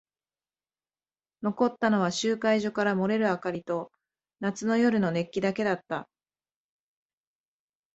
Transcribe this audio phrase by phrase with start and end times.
[1.43, 3.91] 残ったのは集会所から漏れる明かりと
[4.39, 6.09] 夏の夜の熱気だけだった。